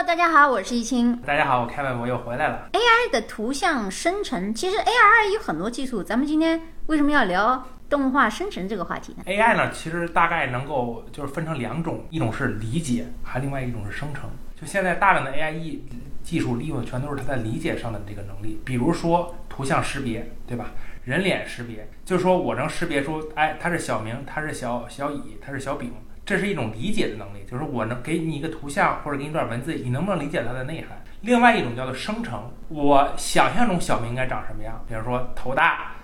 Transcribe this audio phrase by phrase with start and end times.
[0.00, 1.14] Hello，大家好，我是易清。
[1.18, 2.70] 大家好，我 Kevin，我又回来了。
[2.72, 14.30] AI 的图像生成，其实 AI 有很多技术，咱们今天为什么要聊动画生成这个话题呢？AI 呢，其实大概能够就是分成两种，一种是理解，还另外一种是生成。
[14.58, 15.84] 就现在大量的 AI 技
[16.22, 20.70] 技术利用的全都是它在理解上的这个能力，比如说图像识别，对吧？
[21.04, 25.92] 人脸识别，就是说我能识别出，哎，他是小明，他是小小乙，他是小丙，
[26.30, 30.96] 这是一种理解的能力，就是我能给你一个图像或者给你一段文字，你能不能理解它的内涵？
[31.22, 34.80] 另外一种叫做生成，我想象中小明应该长什么样？
[34.86, 35.96] 比如说头大、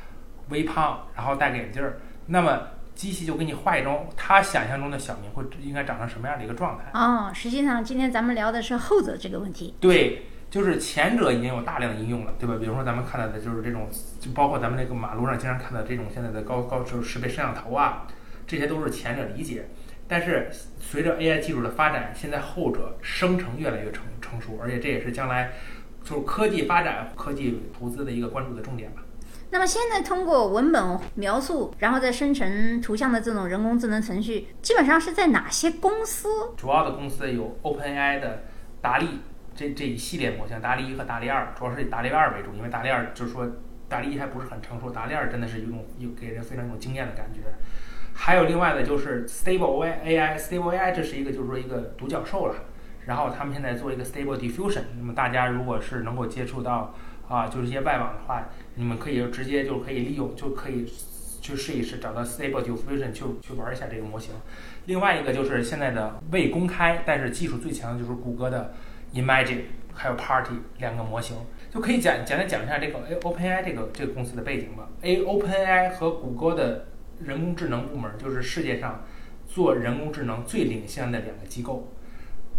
[0.48, 2.60] 微胖，然后戴个眼镜儿，那么
[2.96, 6.90] 机器就给你画一种他想象中的小明会应该长成什么样的一个状态。
[6.92, 9.76] 哦，实际上今天咱们聊的是后者这个问题。
[9.80, 12.56] 对，就是前者已经有大量的应用了，对吧？
[12.58, 18.08] 比如说咱们看到的就是这种，就包括咱们那个马路上经常看到这种现在的高高就是识别摄像头啊，
[18.44, 19.68] 这些都是前者理解。
[20.08, 20.48] 但是
[20.80, 25.52] 随着 AI 技术的发展，现在后者生成越来越成成熟，而且这也是将来
[26.04, 29.02] 就是科技发展、科技投资的一个关注的重点吧。
[29.50, 36.28] 那么现在通过文本描述，然后再生成图像的这种人工智能程序，基本上是在哪些公司？
[36.56, 38.44] 主要的公司有 OpenAI 的
[38.80, 39.20] 达利
[39.54, 43.48] 这这一系列模型，达利一和达利二，主要是以达利二为主，因为达利二就是说
[43.88, 47.40] 达利一还不是很成熟，达利二真的是一种有给人非常有经验的感觉。
[48.18, 52.54] 还有另外的就是 Stable AI，Stable AI 这是一个就是说一个独角兽了。
[53.04, 56.92] 然后他们现在做一个 Stable Diffusion，那么大家如果是能够接触到
[57.28, 60.84] 啊，就是一些外网的话，你们可以直接就可以利用，就可以
[61.40, 64.34] 去试一试，找到 Stable Diffusion 去去玩一下这个模型。
[64.86, 68.74] 另外一个就是现在的未公开，但是技术最强的就是谷歌的
[69.14, 69.60] Imagine
[69.94, 71.36] 还有 Party 两个模型，
[71.70, 74.88] 就可以简简单讲一下这个 A OpenAI 这个这个公司的背景吧。
[75.02, 76.86] A OpenAI 和谷歌的
[77.24, 79.04] 人工智能部门就是世界上
[79.46, 81.92] 做人工智能最领先的两个机构。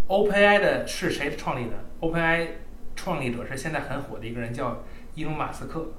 [0.08, 2.47] OpenAI 的是谁创立的？OpenAI
[2.95, 4.83] 创立者是现在很火的一个人，叫
[5.16, 5.94] 伊隆马斯克。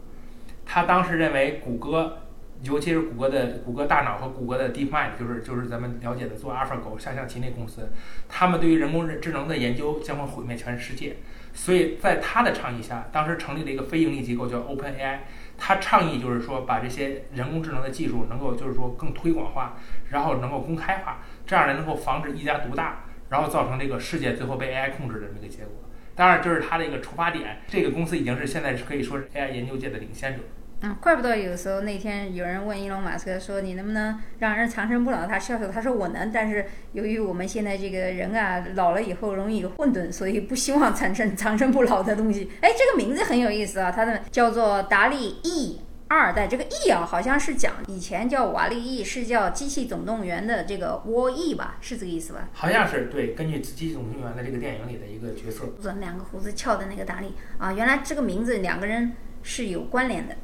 [0.65, 2.19] 他当时认为谷歌，
[2.63, 7.89] 尤其是谷歌的谷歌大脑和谷歌的 DeepMind，就是就是咱们了解的做 AlphaGo 下象棋那公司，
[8.29, 11.17] 他们对于人工智能的研究将会毁灭全世界。
[11.55, 15.19] 所以在他的倡议下，当时成立了一个非盈利机构叫 OpenAI。
[15.59, 19.77] 他倡议就是说，把这些人工智能的技术能够就是说更推广化，
[20.11, 23.05] 然后能够公开化，这样呢能够防止一家独大。
[23.31, 25.73] 然后造成这个世界最后被 AI 控制的这么一个结果。
[26.15, 27.59] 当然，这是他的一个出发点。
[27.67, 30.41] 这个公司已经是现在是可以说是 AI 研究界的领先者。
[30.81, 45.81] 嗯，怪不得有时候那天有人问伊隆马斯克说：“你能不能让人长生不老？”他笑笑，他说：“我能，但是由于我们现在这个人啊老了以后容易混沌，所以不希望产生长生不老的东西。”哎，这个名字很有意思啊，它的叫做达利 E。
[46.11, 52.49] 二代这个 E 啊，好像是讲以前叫瓦力 E，是叫《机器总动员》的这个沃 E 吧，是这个意思吧？
[52.55, 55.67] 好像是对，根据《机器总动员》的这个电影里的一个角色，
[56.01, 59.13] 两个胡子翘的那个达利啊，原来这个名字两个人
[59.43, 60.35] 是有关联的。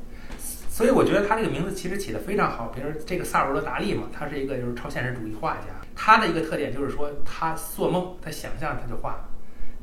[0.74, 2.66] 所以我觉得他这个名字其实起的非常好。
[2.74, 9.24] 比如这个萨尔罗·达利嘛，他是一个就是超现实主义画家，他的一个特点就是说他做梦，他想象他就画。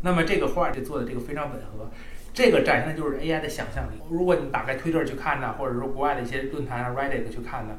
[0.01, 1.89] 那么这个画就做的这个非常吻合。
[2.33, 4.01] 这个展现的就是 AI 的想象力。
[4.09, 7.77] 如果你打开推特去看呢，或者说国外的一些论坛啊 Reddit 去看呢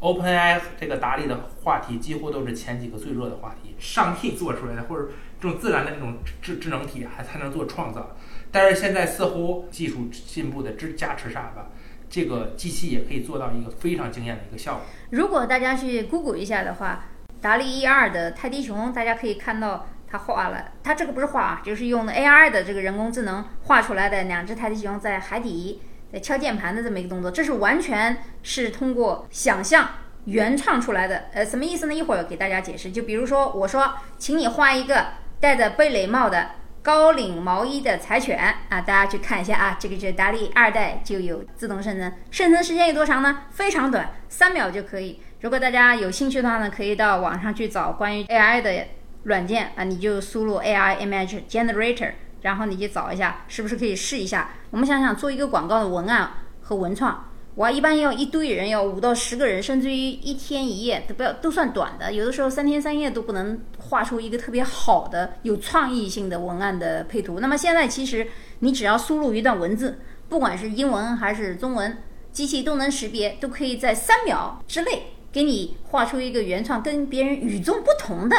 [0.00, 3.74] ，OpenAI 这个达利的话题几乎都是前几个最热的话题。
[3.78, 5.08] 上帝做出来的，或者
[5.40, 8.14] 这种自然的这种智智能体还才能做创造。
[8.50, 11.70] 但是现在似乎技术进步的支加持下吧，
[12.12, 14.82] 这个机器也可以做到一个非常惊艳的一个效果。
[15.10, 17.06] 如果大家去 Google 一下的话，
[17.40, 19.88] 达利一二的泰迪熊，大家可以看到。
[20.12, 25.80] 他画了，他这个不是画啊，就是用的 AI 的这个人工智能画出来的两只泰迪熊在海底
[26.12, 29.88] 在敲键盘的这么一个动作，这是完全是通过想象
[30.26, 31.30] 原创出来的。
[31.32, 31.94] 呃，什么意思呢？
[31.94, 32.92] 一会儿给大家解释。
[32.92, 35.06] 就比如说，我说，请你画一个
[35.40, 36.50] 戴着贝雷帽的
[36.82, 38.38] 高领毛衣的柴犬
[38.68, 43.44] 啊，大家去看一下啊，这个是达利二代就有自动生成，生成时间有多长呢？
[43.50, 45.20] 非常短，三秒就可以。
[45.40, 48.86] 如果大家有兴趣的话呢，可以到网上去找关于 AI 的。
[49.24, 52.10] 软件啊，你就输入 AI Image Generator，
[52.40, 54.50] 然后你就找一下，是不是可以试一下？
[54.72, 56.28] 我们想想做一个广告的文案
[56.60, 67.40] 和文创，我一般要一堆人，要五到十个人，甚至于一天一夜都不要都算短的，有的时候三天三夜都不能画出一个特别好的、有创意性的文案的配图。
[67.40, 68.26] 那么现在其实
[68.60, 69.98] 你只要输入一段文字，
[70.30, 71.98] 不管是英文还是中文，
[72.32, 78.36] 机器都能识别，都可以在三秒之内给你画出一个原创、跟别人与众不同的。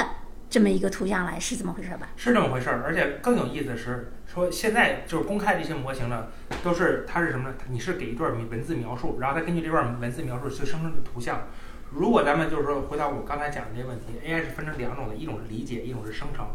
[0.54, 2.10] 这么一个图像来是这么回事吧？
[2.16, 6.28] 是这么回事儿，而且更有意思的是，说现在就是公开这些模型呢，
[6.64, 7.56] 都是它是什么呢？
[7.70, 11.48] 你是给一段文字描述，然后再根据这段文字描述去生成图像。
[11.90, 16.46] 如果咱们就是说回到我刚才讲的这些问题，AI 是分成两种的，一种是理解，一种是生成。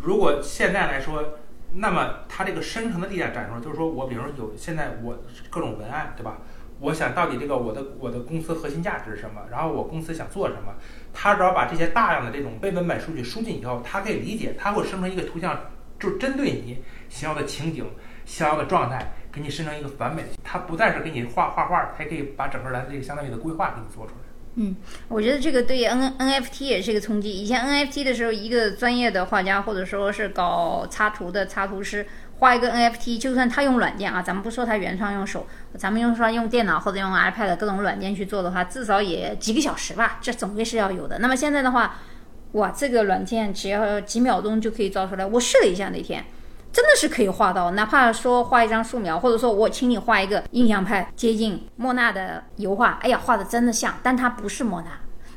[0.00, 1.40] 如果现在来说，
[1.72, 6.38] 那么它这个生成的地点展示，就是说我比如说有现在我各种文案，对吧？
[6.80, 9.42] 我想到底这个我的我的公司核心价值是什么？
[9.50, 10.74] 然后我公司想做什么？
[11.12, 15.58] 他只要把这些大量的这种非文本数据输进以后，它可以理解，它会生成一个图像，
[15.98, 16.78] 就针对你
[17.08, 17.84] 想要的情景、
[18.24, 20.28] 想要的状态，给你生成一个完美的。
[20.42, 24.18] 它不但是给你画画画，还可以把整个的这个相当于的规划给你做出来。
[24.56, 24.74] 嗯，
[25.08, 27.30] 我觉得这个对 N NFT 也是一个冲击。
[27.30, 32.04] 以前 NFT 的时候，一个专业的画家或者说是搞插图的插图师
[32.40, 35.46] 画一个 NFT，就算他用软件啊，咱们不说他原创用手，
[35.78, 41.20] 咱们用说用电脑或者用 iPad 各种软件去做的话，至少也几个小时吧，这总归是要有的。
[41.20, 41.96] 那么现在的话，
[42.52, 45.24] 哇，这个软件只要几秒钟就可以造出来。
[45.24, 46.24] 我试了一下那天。
[46.72, 54.88] 真的是可以画到，哪怕说画一张素描，或者说我请你画一个印象派接近莫娜的油画，哎呀，画的真的像，但它不是莫娜。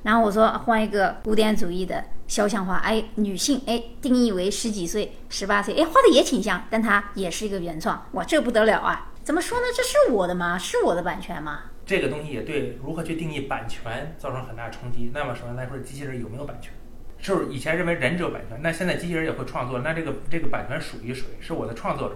[0.03, 9.11] 然后我说换一个古典主义的肖像画，哎，女性，哎，定义为十几岁、十八岁，哎，画的也挺像，但它也是一个原创，哇，这不得了啊！
[9.23, 9.65] 怎么说呢？
[9.75, 10.57] 这是我的吗？
[10.57, 11.61] 是我的版权吗？
[11.85, 15.11] 这个东西也对如何去定义版权造成很大冲击。
[15.13, 16.73] 那么首先来说，机器人有没有版权？
[17.21, 21.25] 就是以前认为人只有版权，那现在机器人也会创作，那这个这个版权属于谁？
[21.39, 22.15] 是我的创作者，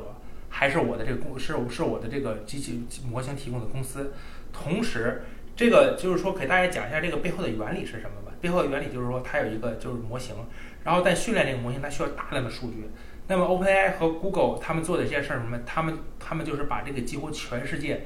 [0.50, 4.14] 还是我的这个公是是我的这个机器模型提供的公司？
[4.52, 5.24] 同时，
[5.56, 8.12] 这个就是说给大家讲一下这个背后的原理是什么。
[8.42, 10.36] 背后的原理就是说它有一个就是模型，
[10.84, 12.90] 然后在训练这个模型，它需要大量的数据。
[13.28, 15.60] 那么 OpenAI 和 Google 他们做的这些事儿什么？
[15.66, 18.06] 他们他们就是把这个几乎全世界，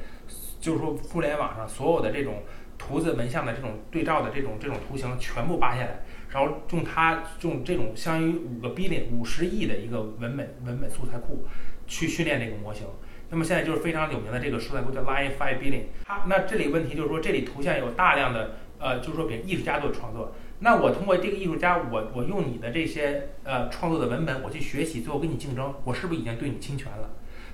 [0.60, 2.44] 就是说互联网上所有的这种
[2.78, 6.04] 图字文像的这种对照的这种这种图形全部扒下来。
[6.30, 11.46] 然后用它用这种相当于五个 billion 五十亿的一个文本文本素材库
[11.86, 12.88] 去训练这个模型。
[13.30, 15.84] 那么现在就是非常有名的这个素材库叫 Line Five Billion。
[16.06, 20.34] 它那这里问题就是说这里图像有大量的呃，就是说给艺术家做创作。
[20.60, 27.10] 那我通过这个艺术家，我我用你的这些呃创作的文本，我去学习，最后跟你竞争，我是不是已经对你侵权了？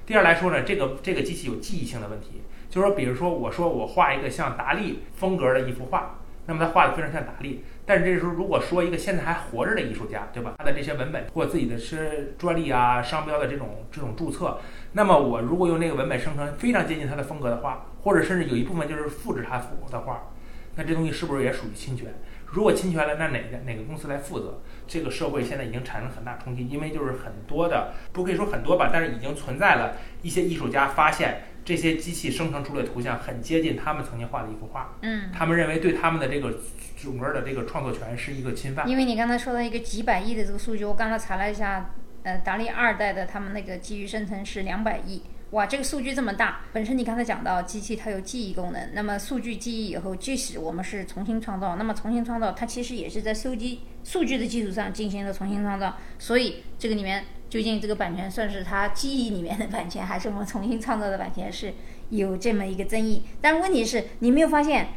[0.05, 7.63] 第二来说呢，这个这个机器有记忆性的问题，就是说比如说我说我画一个像达利风格的一幅画，那么他画的非常像达利。
[7.85, 10.55] 但是这时候，如果说一个现在还活着的艺术家，对吧？
[10.57, 14.59] 他的这些文本或自己的是专利啊、商标的这种这种注册，
[14.91, 19.57] 那么我如果用那个文本生成非常接近他的风格的画，或者甚至有一部分就是复制他
[19.89, 20.29] 的画，
[20.77, 22.13] 那这东西是不是也属于侵权？
[22.45, 24.61] 如果侵权了，那哪个哪个公司来负责？
[24.87, 31.41] 这个社会现在已经产生很大冲击，因为就是很多的，不可以说很多吧，但是已经存在了一些艺术家发现。
[31.67, 36.59] 这些机器生成出来的图像很接近他们曾经画的一幅画，嗯，他们认为对他们的这个
[36.95, 38.87] 整个的这个创作权是一个侵犯。
[38.87, 45.23] 因为你刚才说到一个几百亿的这个数据，我刚才查了一下，呃，达利二代的他们那个基于生成是两百亿。
[45.51, 61.73] 哇，这个数据这么大，本身你刚才讲到机器它有记忆功能，那么数据记忆以后，即使我们是重新创造，那么重新创造它其实也是在收集数据的基础上进行了重新创造，所以这个里面究竟这个版权算是它记忆里面的版权，还是我们重新创造的版权，是
[62.09, 63.23] 有这么一个争议。
[63.39, 64.89] 但问题是，你没有发现，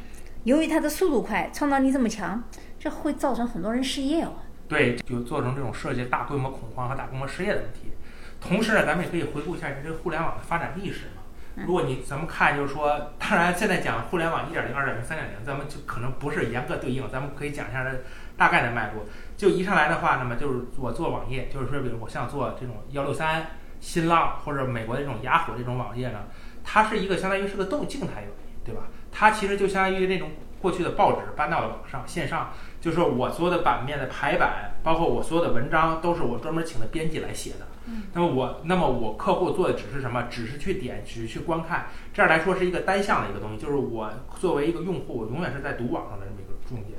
[0.43, 2.43] 由于它的速度快，创造力这么强，
[2.77, 4.33] 这会造成很多人失业哦。
[4.67, 7.93] 对，就做成这种设计大规模恐慌和大规模失业的问题。
[8.41, 11.23] 同时呢，咱们也可以回顾一下这个互联网的发展历史嘛。
[11.67, 17.91] 如果你咱们看，就是说，当然现在讲互联网一点零、二点零、三点零，咱们就可能不是严格对应，咱们可以讲一下它
[18.37, 19.05] 大概的脉络。
[19.37, 23.47] 就一上来的话，那么就是我做网页，就是说，比如我像做这种幺六三、
[23.81, 26.21] 新浪或者美国的这种雅虎这种网页呢，
[26.65, 28.29] 它是一个相当于是个动静态网页，
[28.65, 28.83] 对吧？
[29.13, 30.31] 它其实就相当于那种
[30.63, 37.67] 过去的报纸搬到了网上线上，就是说我所有的版面的排版，包括我所有的文章，都是我专门请的编辑来写的。
[38.13, 40.25] 那么我，那么我客户做的只是什么？
[40.31, 43.59] 只是去点，只是去观看，这样来说是一个单向的一个东西。
[43.59, 46.97] 就是我作为一个用户，我永远是在读网上的这么一个中介。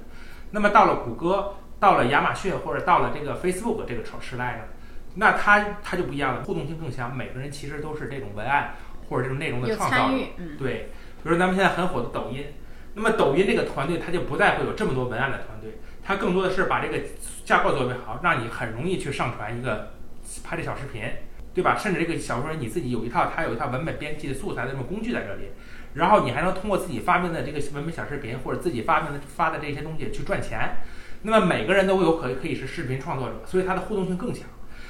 [0.52, 4.64] 那么到了谷歌，到了亚马逊，或者到了这个 Facebook 这个时时代呢，
[5.16, 7.16] 那它它就不一样了，互动性更强。
[7.16, 8.74] 每个人其实都是这种文案
[9.08, 10.16] 或者这种内容的创造者。
[10.60, 10.90] 对，
[11.24, 12.46] 比如咱们现在很火的抖音，
[12.96, 17.00] 那么抖音这个团队，它就不再会有这么多文案的团队，它更多的是把这个
[17.46, 19.94] 架构做为好，让你很容易去上传一个。
[20.52, 21.02] 拍这小视频，
[21.54, 21.78] 对吧？
[21.78, 25.52] 甚至这个小说你自己有一套，它有一套文本编辑的素材的这种工具在这里，
[25.94, 30.76] 然后你还能通过自己发明的这个文本小视频或者自己发明的发的这些东西去赚钱。
[31.22, 34.44] 那么每个人都有可可以是视频创作者，所以它的互动性更强。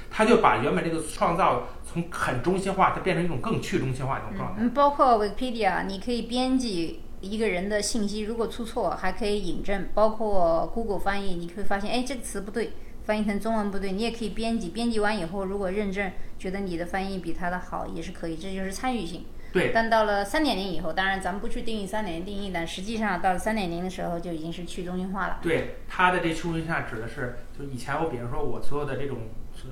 [0.09, 4.63] 他就把原本这个创造从很中心化，它变成一种更去中心化一种状态。
[4.63, 9.89] 嗯，包括 Wikipedia，你可以编辑一个人的信息，如果出错还可以引证。
[9.93, 12.71] 包括 Google 翻译，你会发现，哎，这个词不对。
[13.11, 14.69] 翻译成中文不对，你也可以编辑。
[14.69, 18.37] 编辑完以后，如果认证觉得你的翻译比他的好，也是可以。
[18.37, 19.25] 这就是参与性。
[19.51, 19.73] 对。
[19.73, 25.39] 但到了三点零以后，当然咱们不去定义三点零定义，但实际上到了三点零的时候，就已经是去中心化了。
[25.41, 29.17] 对，它的这去中心化指的是，就以前我比如说我所有的这种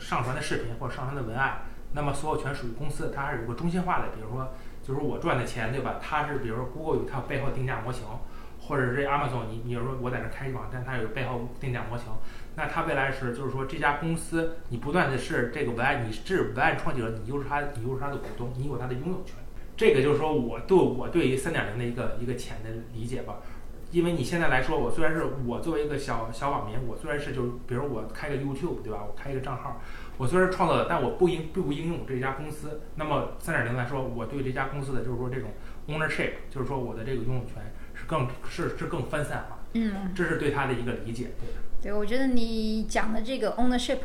[0.01, 1.61] 上传的视频或者上传的文案，
[1.93, 4.51] 那么所有权属于公司，它还是有个中心化的，比如说
[4.83, 5.97] 就是我赚的钱，对吧？
[6.01, 8.03] 它是比如说 Google 有它背后定价模型，
[8.69, 12.05] 或者是 Amazon，你比如说我在这开一网站，它有背后定价模型，
[12.55, 19.37] 那它未来是就是说这家公司你不断的是这个文案，你是文案创建者，你就是它，你就是它的股东，你有它的拥有权。
[19.75, 23.37] 这个就是说我对我对于三点零的一个一个浅的理解吧。
[23.91, 29.81] 因为你现在来说，我虽然是我作为一个小小网民，我虽然是就是比如我开个 YouTube 对吧，我开一个账号，
[30.19, 32.81] 我虽然是创造了，但我不应并不应用这家公司。
[32.97, 35.49] 那么三点零来说，我对这家公司的就是说这种
[35.87, 39.59] ownership，就是说我的这个拥有权是更是是更分散化。
[39.73, 41.27] 嗯，这是对他的一个理解。
[41.81, 43.99] 对，我觉得你讲的这个 ownership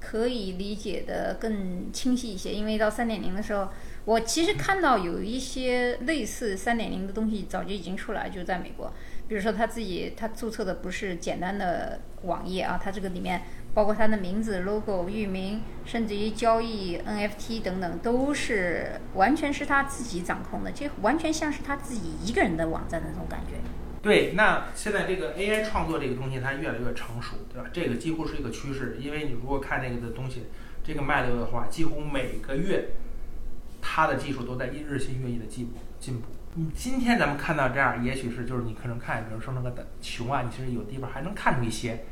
[0.00, 3.68] 可以理解的更清晰一些，因为到三点零的时候，
[4.04, 8.92] 我其实看到有一些类似三点零的东西早就已经出来，就在美国。
[9.26, 13.42] 比如说他自己，他注册的不是简单的网页啊，他这个里面
[13.74, 23.56] 包括他的名字、logo、域名，甚至于交易 NFT 等等，都是完全是他自己掌控的，就完全像是他自己一个人的网站的那种感觉。
[24.00, 27.68] 对，那现在这个 AI 创作这个东西，它越来越成熟，对吧？
[27.72, 30.44] 这个几乎是一个趋势，因为你如果看那个的东西，
[30.84, 32.90] 这个脉流的话，几乎每个月
[33.80, 36.26] 它的技术都在日新月异的进步进步。
[36.54, 42.04] 你今天咱们看到这样，也许是就是你可能看，比如说那个熊啊，你其实有地方还能看出一些，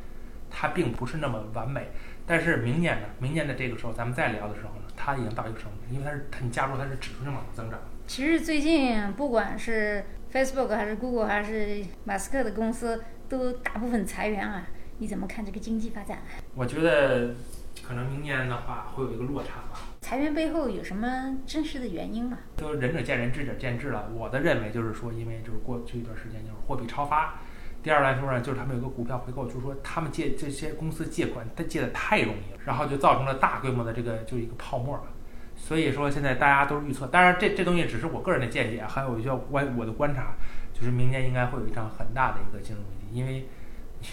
[0.52, 1.88] 它并不是那么完美。
[2.26, 7.80] 但是明年呢，明年的这个时候咱们再聊的时候呢，它已经到一个什么，因为它是你加入它是指数性往增长。
[8.06, 14.66] 其实最近不管是 Facebook 还是 Google 还是马斯克的公司，都大部分裁员啊。
[14.98, 16.18] 你怎么看这个经济发展？
[16.54, 17.34] 我觉得
[17.84, 19.80] 可能明年的话会有一个落差吧。
[20.00, 22.38] 裁员背后有什么真实的原因吗？
[22.56, 24.08] 都仁者见仁，智者见智了。
[24.14, 27.40] 我的认为就是说，因为就是过去一段时间就是货币超发。
[27.82, 34.98] 第二来说呢，就是他们有个股票回购，就是说他们借这些公司借款，他借的太容易了，然后就造成了大规模的这个就一个泡沫。
[35.56, 40.34] 所以说现在大家都是预测，当然这这东西只是我个人的见解，还有一些观我的观察，
[40.72, 43.48] 就是明年应该会有一场很大的一个金融危机，因为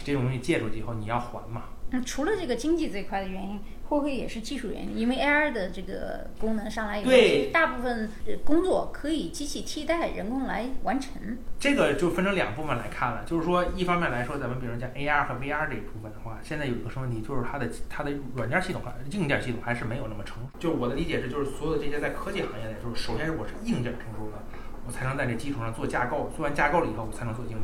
[0.03, 1.63] 这种东西借出去以后你要还嘛。
[1.91, 3.59] 那除了这个经济这块的原因。
[3.89, 4.95] 会不会也是技术原因？
[4.95, 8.07] 因为 AI 的这个功能上来以后，其实大部分
[8.45, 11.11] 工作可以机器替代，人工来完成。
[11.59, 20.49] 这个就分成两部分来看了，就是说，一方面来说，咱们比如讲 AR 和 VR 这一部分的话，现在有一个什么问题，就是它的它的软件系统和硬件系统还是没有那么成熟。
[20.59, 24.43] 就是我的理解是，就是所有的这些在科技行业里，就是，首先是我是硬件成熟了，
[24.85, 27.61] 我才能在这基础上做架构，做完架构了以后，我才能做应用。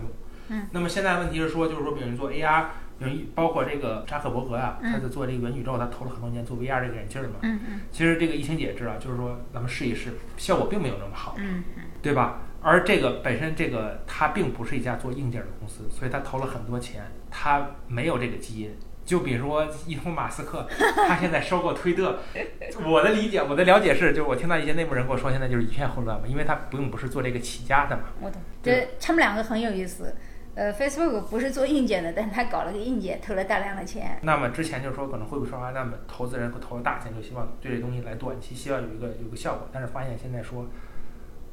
[0.47, 0.67] 嗯。
[0.71, 2.65] 那么现在问题是说，就是说，比如做 AR。
[2.99, 7.39] 有一包括这个扎克伯格啊，他在做这个元宇宙，他投了很多年做 VR 这个眼镜嘛。
[7.41, 7.81] 嗯嗯。
[7.91, 11.35] 其实这个疫情也知啊，就是说咱们试一试，效果并没有那么好。
[11.37, 11.83] 嗯嗯。
[12.01, 12.41] 对吧？
[12.61, 18.75] 而这个本身这个他并不是一家做硬件的公司，所以他投了很多钱，他没有这个基因。
[19.03, 20.67] 就比如说伊通马斯克，
[21.07, 22.17] 他现在收购推特，
[22.83, 28.05] 我的理解，我的了解是，就是我听到一些内部人跟我说，现在就是一片混乱嘛，因为他并不是做这个起家的嘛。
[28.19, 28.41] 我懂。
[28.63, 30.15] 对，他们两个很有意思。
[30.55, 34.17] 呃，Facebook 不是做硬件的，但他搞了个硬件，投了大量的钱。
[34.21, 40.65] 那么之前就是说可能会不会说，那么投资人会投了大钱，就希望对这东西来短期希望有一个有个效果，但是发现现在说，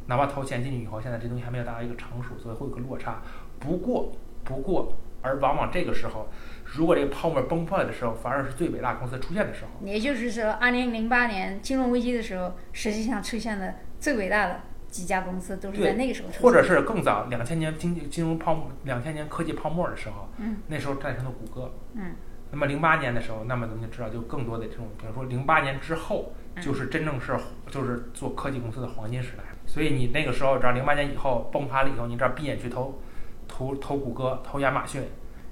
[0.07, 3.21] 哪怕投钱进去以后，现在这东西还没有达到一个成熟，所以会有个落差。
[3.59, 4.13] 不过，
[4.45, 6.29] 不过，而往往这个时候，
[6.65, 9.85] 如果这个泡沫崩破的时候，反而是最伟大公司出现的时候。
[9.85, 14.61] 也就是说，二零零八年金融危机的时候，实际上出现了最伟大的。
[14.93, 22.15] 几家公司都是在那个时候，或者是更早，两千年经济金融泡沫、两千年科技泡沫的时候，嗯，那时候诞生的谷歌，嗯，
[22.51, 27.35] 那么零八年的时候，那么咱们就知道，就更多的这种，比如说零八年之后，就是真正是
[27.71, 29.43] 就是做科技公司的黄金时代。
[29.65, 33.01] 所以你那个时候，只要零八年以后崩盘了以后，你只要闭眼去投，
[33.49, 35.03] 投投谷歌、投亚马逊、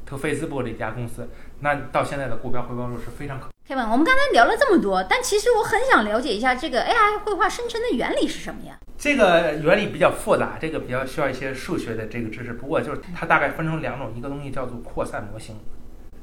[0.04, 1.26] 投 Facebook 这家公司，
[1.60, 3.48] 那到现在的股票回报率是非常可。
[3.70, 8.76] Kevin，我们刚才聊了这么多，但其实我很想了解一下这个 AI 绘画生成的原理是什么呀？
[8.98, 12.52] 这个原理比较复杂，这个比较需要一些数学的这个知识。
[12.52, 15.54] 不过就是它大概分成两种，一个东西叫做扩散模型，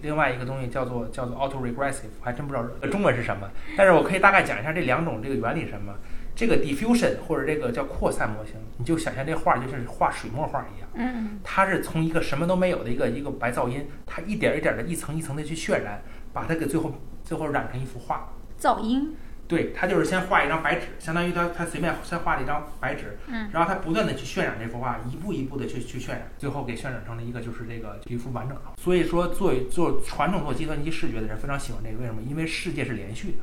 [0.02, 3.50] 另外一个东西叫做叫做 autoregressive，还真不知道中文是什么。
[3.78, 5.94] 但是我可以大概讲一下这两种这个原理是什么。
[6.36, 16.94] 这个 diffusion 或者这个叫扩散模型，你就想象这画就像是画水墨画一样，嗯，它是从一个什么都没有的一个一个白噪音，它一点一点的一层一层的去渲染，把它给最后
[17.28, 18.30] 最后染成一幅画。
[18.58, 19.14] 噪音。
[19.48, 28.64] 对他就是先画一张白纸，相当于他他随便先画了一张白纸，嗯，然后他不断的去渲染这幅画，一步一步的去去渲染，最后给渲染成了一个就是这个一幅完整的。
[28.78, 32.22] 所以说，做做传统做计算机视觉的人非常喜欢这个，为什么？
[32.22, 33.38] 因为世界是连续的，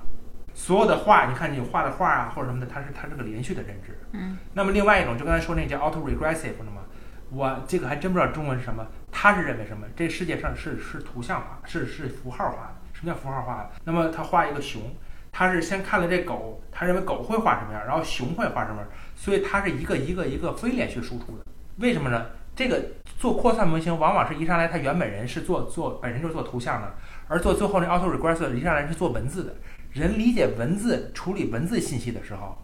[0.52, 3.98] 所有的画，你看你画的画啊或者什么的，它是它是个连续的认知。
[4.12, 4.36] 嗯。
[4.52, 6.82] 那么另外一种，就刚才说那叫 autoregressive 的嘛，
[7.30, 8.86] 我这个还真不知道中文是什么。
[9.10, 9.86] 他是认为什么？
[9.96, 12.83] 这世界上是是图像化，是是符号化的。
[12.94, 13.70] 什么叫符号化？
[13.84, 14.80] 那么他画一个熊，
[15.30, 21.44] 他是先看了这狗，他认为狗会画什么样，然后熊会画什么样，所以它是一个一个一个非连续输出的。
[21.78, 22.26] 为什么呢？
[22.56, 22.80] 这个
[23.18, 26.94] 做扩散模型，往往是一上来它原本人是做做本身就是做图像的，
[27.26, 29.54] 而做最后那 auto regressor 一上来是做文字的。
[29.90, 32.56] 人理解文字、处理文字信息的时候，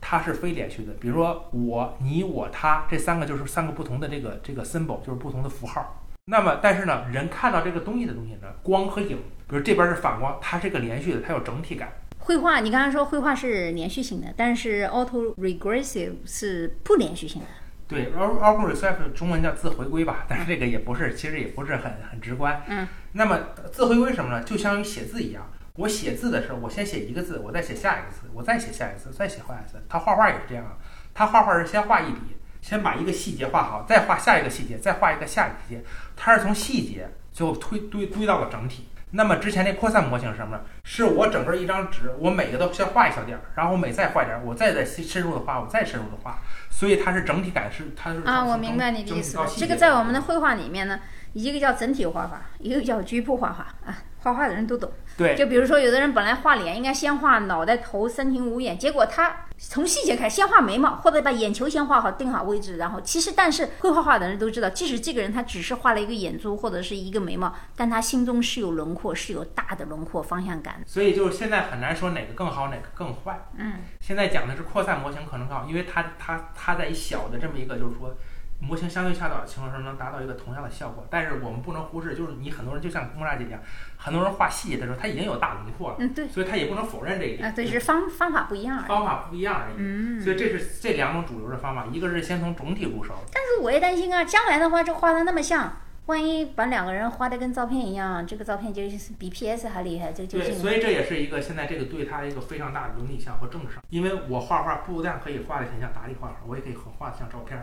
[0.00, 0.92] 它是非连续的。
[1.00, 6.02] 比如说我、你、我、他这三个就是三个不同的这个这个 symbol，就是不同的符号。
[6.28, 9.16] 那么，但是呢，人看到这个东西的东西呢，光和影，
[9.46, 11.92] 比如这边是反光，它是一个连续的，它有整体感。
[12.18, 17.46] 绘画，你刚才说绘画是连续性的，但是 auto regressive 是不连续性的。
[17.86, 22.60] 对，auto regressive 中文叫自回归吧，但是这个也不是，其实也不是很很直观。
[22.66, 22.88] 嗯。
[23.12, 23.38] 那么
[23.70, 24.42] 自回归什么呢？
[24.42, 29.80] 就相当于写字一样，我写字的时候，我先写一个字，我再写下一个字，我再写下一个字，再写下一个字。
[29.88, 30.76] 他画画也是这样，
[31.14, 32.35] 他画画是先画一笔，
[32.66, 35.84] 先把一个细节画好，再画下一个细节，再画一个下一个细节。
[36.16, 38.88] 它是从细节最后推堆堆到了整体。
[39.12, 40.64] 那么之前那扩散模型是什么呢？
[40.82, 49.46] 是我整个一张纸，我每个都先画一小点儿，然后我每再画点儿，我再再深入的画，我再深入的画，所以它是整体感是它是啊，我明白你的意思了。
[49.56, 50.98] 这个在我们的绘画里面呢，
[51.34, 54.90] 一个叫整体画法，一个叫局部画法啊，画画的人都懂。
[55.16, 70.82] 对，就比如说，有的人本来画脸应该先画脑袋、头、三庭五眼，结果他从细节开始先画眉毛，或者把眼球先画好、定好位置，然后其实，但是会画画的人都知道，即使这个人他只是画了一个眼珠或者是一个眉毛，但他心中是有轮廓，是有大的轮廓方向感。
[70.84, 73.46] 所以就是现在很难说哪个更好，哪个更坏。
[73.56, 78.12] 嗯，现在讲的是扩散模型可能更好，因为它它它在小的这么一个就是说。
[78.58, 83.60] 模型相对恰当的情况下能达到一个同样的效果，但是我们不能忽视，就是你很多人就像莫娜姐一样，
[83.96, 107.58] 很多人画细节的时候，他已经有大轮廓了，嗯，对，所以他也不能否认这一点，啊，对，是方方法不一样而已，方法不一样而已，嗯，所以这是这两种主流的方法，一个是先从总体入手，但是我也担心啊，将来的话，这画的那么像，万一把两个人画的跟照片一样，这个照片就是比 PS 还厉害，这就对，所以这也是一个现在这个对他一个非常大的伦理上和政治上，因为我画画不但可以画的很像达利画画，我也可以很画的像照片。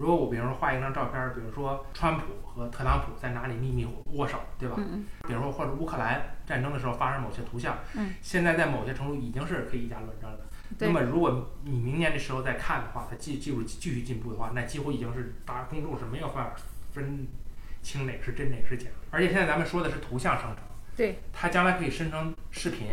[0.00, 4.76] 如果我比如说画一张照片，比如说川普和特朗普在哪里秘密握手，对吧？
[4.78, 8.14] 嗯比如说或者乌克兰战争的时候发生某些图像，嗯。
[8.22, 10.38] 现在在某些程度已经是可以以假乱真了。
[10.78, 16.56] 那么如果你明年的时候再看的话，它技技术继续进步的话，那几乎已经是大公众是没有办法
[16.92, 17.28] 分
[17.82, 18.88] 清哪个是真哪个是假。
[19.10, 20.64] 而且现在咱们说的是图像生成，
[20.96, 21.18] 对。
[21.30, 22.88] 它将来可以生成视频，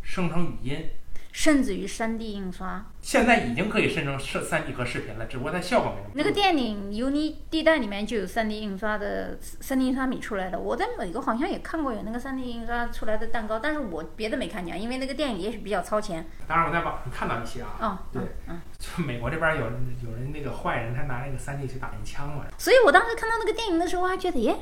[0.00, 0.88] 生成语音。
[1.32, 6.12] 甚至于三 D 印刷，现在已经可以生成摄 3D 和视频了，只不过它效果没那么。
[6.14, 16.26] 那个电影《油泥地带》里面就有三 D 印刷的三 D 印刷米出来的，我在美国好像也看过有那个三 D 印刷出来的蛋糕，但是我别的没看见，因为那个电影也许比较超前。
[16.48, 19.62] 当然我在网上看到一些啊，哦，对，嗯，就美国这边有
[20.04, 22.46] 有人那个坏人，他拿那个三 D 去打那枪了。
[22.58, 24.56] 所以我当时看到那个电影的时候，我还觉得耶。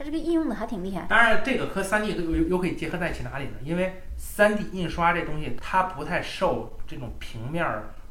[0.00, 1.04] 它这个应用的还挺厉害。
[1.10, 3.50] 当然，这个和 3D 又又可以结合在一起哪里呢？
[3.62, 7.62] 因为 3D 印刷这东西它不太受这种平面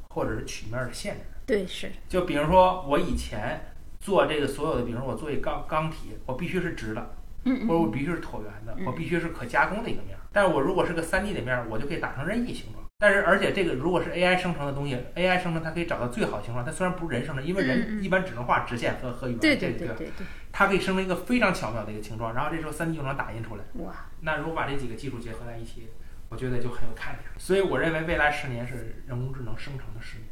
[0.09, 1.21] 或者是曲面的限制。
[1.47, 1.91] 对，是。
[2.07, 7.09] 就比如说我以前做这个所有的，比如说我做一钢钢体，我必须是直的，
[7.45, 10.21] 嗯，或者我必须是椭圆的，我必须是可加工的一个面儿。
[10.31, 12.85] 但是我如果是个 3D 的面儿，我就可以打成任意形状。
[13.01, 16.65] 但是，而且这个如果是 AI 生成的东西，AI 生成它可以找到最好形状。
[16.65, 20.27] 它虽然不是人生成，因为人一般只能画直线和和圆，对对对对对。
[20.51, 23.63] 它可以生成一个非常巧妙的一个形状，然后这时候 3D 就能打印出来。
[23.75, 23.93] 哇！
[24.19, 25.87] 那如果把这几个技术结合在一起，
[26.27, 27.23] 我觉得就很有看点。
[27.37, 30.28] 所以我认为未来十年是人工智能生成的十年。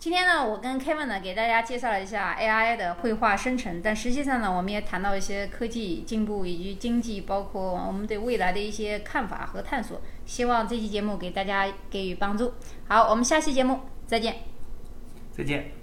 [0.00, 10.00] 今天呢，我跟 Kevin 呢给大家介绍了一下 AI 的绘画生成，但实际上呢，我们也谈到一些科技进步以及经济，包括我们对未来的一些看法和探索。
[10.24, 12.54] 希望这期节目给大家给予帮助。
[12.88, 14.36] 好，我们下期节目再见。
[15.36, 15.79] 再见。